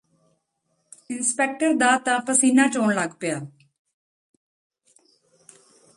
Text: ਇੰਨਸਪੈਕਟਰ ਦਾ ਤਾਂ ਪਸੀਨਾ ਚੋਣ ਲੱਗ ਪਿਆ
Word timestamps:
ਇੰਨਸਪੈਕਟਰ 1.11 1.73
ਦਾ 1.73 1.97
ਤਾਂ 1.97 2.19
ਪਸੀਨਾ 2.19 2.67
ਚੋਣ 2.67 2.93
ਲੱਗ 2.95 3.09
ਪਿਆ 3.19 3.39